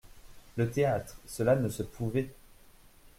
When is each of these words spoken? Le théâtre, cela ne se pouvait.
Le 0.55 0.67
théâtre, 0.71 1.19
cela 1.27 1.55
ne 1.55 1.69
se 1.69 1.83
pouvait. 1.83 2.31